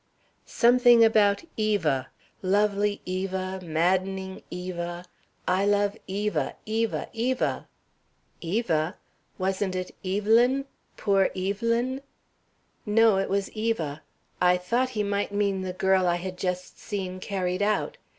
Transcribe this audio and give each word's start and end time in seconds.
"Something 0.47 1.05
about 1.05 1.43
Eva. 1.57 2.09
'Lovely 2.41 3.01
Eva, 3.05 3.59
maddening 3.63 4.41
Eva! 4.49 5.05
I 5.47 5.63
love 5.67 5.95
Eva! 6.07 6.55
Eva! 6.65 7.07
Eva!'" 7.13 7.67
"Eva? 8.41 8.97
Wasn't 9.37 9.75
it 9.75 9.93
'Evelyn? 10.03 10.65
Poor 10.97 11.29
Evelyn?'" 11.35 12.01
"No, 12.83 13.19
it 13.19 13.29
was 13.29 13.51
Eva. 13.51 14.01
I 14.41 14.57
thought 14.57 14.89
he 14.97 15.03
might 15.03 15.31
mean 15.31 15.61
the 15.61 15.71
girl 15.71 16.07
I 16.07 16.15
had 16.15 16.35
just 16.35 16.79
seen 16.79 17.19
carried 17.19 17.61
out. 17.61 17.97